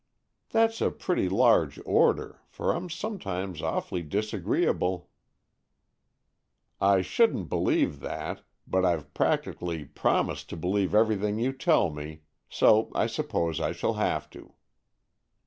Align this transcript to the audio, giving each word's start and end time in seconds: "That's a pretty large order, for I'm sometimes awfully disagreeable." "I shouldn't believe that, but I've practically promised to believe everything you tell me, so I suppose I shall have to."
"That's 0.49 0.81
a 0.81 0.89
pretty 0.89 1.29
large 1.29 1.79
order, 1.85 2.41
for 2.47 2.73
I'm 2.73 2.89
sometimes 2.89 3.61
awfully 3.61 4.01
disagreeable." 4.01 5.11
"I 6.81 7.03
shouldn't 7.03 7.49
believe 7.49 7.99
that, 7.99 8.41
but 8.65 8.83
I've 8.83 9.13
practically 9.13 9.85
promised 9.85 10.49
to 10.49 10.57
believe 10.57 10.95
everything 10.95 11.37
you 11.37 11.53
tell 11.53 11.91
me, 11.91 12.21
so 12.49 12.91
I 12.95 13.05
suppose 13.05 13.59
I 13.59 13.73
shall 13.73 13.93
have 13.93 14.27
to." 14.31 14.55